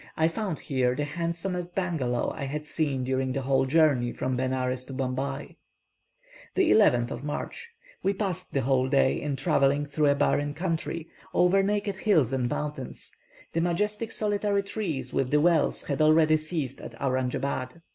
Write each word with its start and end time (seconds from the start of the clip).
I 0.17 0.29
found 0.29 0.57
here 0.57 0.95
the 0.95 1.03
handsomest 1.05 1.75
bungalow 1.75 2.31
I 2.31 2.45
had 2.45 2.65
seen 2.65 3.03
during 3.03 3.33
the 3.33 3.43
whole 3.43 3.67
journey 3.67 4.11
from 4.11 4.35
Benares 4.35 4.83
to 4.85 4.93
Bombay. 4.93 5.57
11th 6.55 7.21
March. 7.21 7.69
We 8.01 8.15
passed 8.15 8.51
the 8.51 8.61
whole 8.61 8.89
day 8.89 9.21
in 9.21 9.35
travelling 9.35 9.85
through 9.85 10.07
a 10.09 10.15
barren 10.15 10.55
country, 10.55 11.07
over 11.35 11.61
naked 11.61 11.97
hills 11.97 12.33
and 12.33 12.49
mountains: 12.49 13.11
the 13.53 13.61
majestic 13.61 14.11
solitary 14.11 14.63
trees 14.63 15.13
with 15.13 15.29
the 15.29 15.39
wells 15.39 15.83
had 15.85 16.01
already 16.01 16.37
ceased 16.37 16.81
at 16.81 16.99
Auranjabad. 16.99 17.83